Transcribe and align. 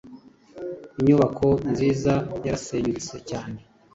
Inyubako 0.99 1.47
nziza 1.71 2.13
yarasenyutse 2.45 3.15
cyane 3.29 3.57